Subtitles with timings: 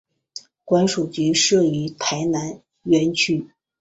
[0.65, 3.51] 管理局设于台南园区。